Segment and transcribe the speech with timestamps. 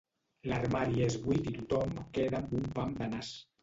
[0.51, 3.37] L'armari és buit i tothom queda amb un pam de nas.